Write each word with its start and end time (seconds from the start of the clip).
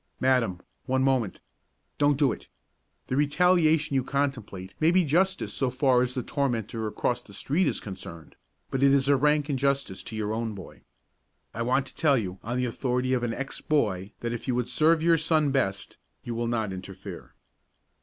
Madam, 0.19 0.59
one 0.87 1.03
moment! 1.03 1.39
Don't 1.99 2.17
do 2.17 2.31
it. 2.31 2.47
The 3.05 3.15
retaliation 3.15 3.93
you 3.93 4.03
contemplate 4.03 4.73
may 4.79 4.89
be 4.89 5.03
justice 5.03 5.53
so 5.53 5.69
far 5.69 6.01
as 6.01 6.15
the 6.15 6.23
tormentor 6.23 6.87
across 6.87 7.21
the 7.21 7.33
street 7.35 7.67
is 7.67 7.79
concerned, 7.79 8.35
but 8.71 8.81
it 8.81 8.95
is 8.95 9.07
a 9.07 9.15
rank 9.15 9.47
injustice 9.47 10.01
to 10.01 10.15
your 10.15 10.33
own 10.33 10.55
boy. 10.55 10.81
I 11.53 11.61
want 11.61 11.85
to 11.85 11.93
tell 11.93 12.17
you 12.17 12.39
on 12.41 12.57
the 12.57 12.65
authority 12.65 13.13
of 13.13 13.21
an 13.21 13.35
ex 13.35 13.61
boy 13.61 14.13
that 14.21 14.33
if 14.33 14.47
you 14.47 14.55
would 14.55 14.69
serve 14.69 15.03
your 15.03 15.19
son 15.19 15.51
best, 15.51 15.97
you 16.23 16.33
will 16.33 16.47
not 16.47 16.73
interfere. 16.73 17.35